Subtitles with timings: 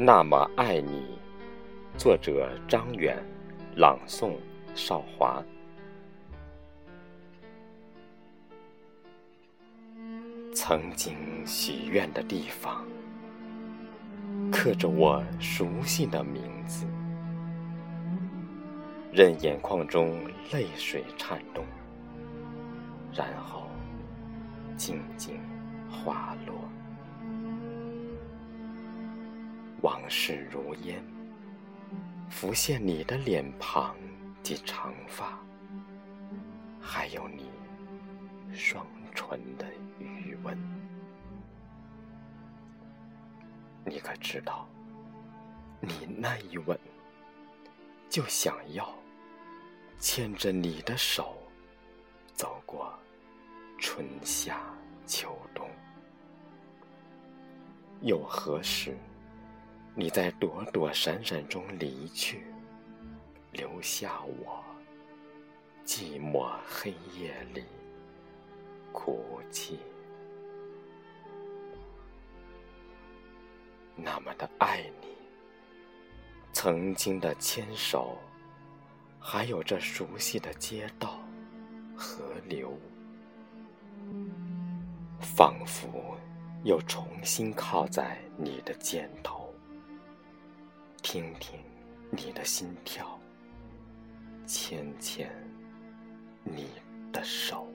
[0.00, 1.18] 那么爱你，
[1.96, 3.20] 作者张远，
[3.74, 4.36] 朗诵
[4.72, 5.42] 少华。
[10.54, 12.86] 曾经许愿的地方，
[14.52, 16.86] 刻着我熟悉的名字，
[19.12, 21.64] 任眼眶中泪水颤动，
[23.12, 23.66] 然后
[24.76, 25.40] 静静
[25.90, 26.67] 滑落。
[29.88, 31.02] 往事如烟，
[32.28, 33.96] 浮现你的脸庞
[34.42, 35.38] 及长发，
[36.78, 37.48] 还有你
[38.52, 39.64] 双唇的
[39.98, 40.58] 余温。
[43.82, 44.68] 你可知道，
[45.80, 46.78] 你那一吻，
[48.10, 48.94] 就想要
[49.98, 51.34] 牵着你的手，
[52.34, 52.92] 走过
[53.78, 54.60] 春夏
[55.06, 55.66] 秋冬。
[58.02, 58.94] 又何时？
[60.00, 62.44] 你在躲躲闪闪中离去，
[63.50, 64.64] 留下我
[65.84, 67.64] 寂寞黑夜里
[68.92, 69.80] 哭泣。
[73.96, 75.08] 那么的爱你，
[76.52, 78.16] 曾经的牵手，
[79.18, 81.18] 还有这熟悉的街道、
[81.96, 82.72] 河流，
[85.20, 86.16] 仿佛
[86.62, 89.47] 又重新靠在你的肩头。
[91.10, 91.58] 听听
[92.10, 93.18] 你的心跳，
[94.46, 95.32] 牵牵
[96.44, 96.68] 你
[97.10, 97.66] 的手。